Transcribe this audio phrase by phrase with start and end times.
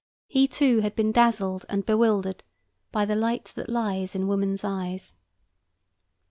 [0.25, 2.41] he too had been dazzled and bewildered
[2.91, 5.15] by "The light that lies In woman's eyes."